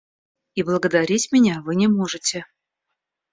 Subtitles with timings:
[0.55, 2.47] И благодарить меня вы не можете.